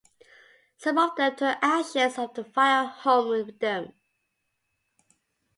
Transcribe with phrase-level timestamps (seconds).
[0.77, 3.93] Some of them took ashes of the fire home with them.